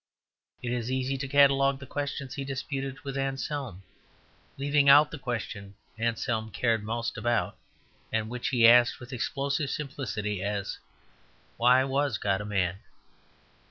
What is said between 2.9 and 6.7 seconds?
with Anselm leaving out the question Anselm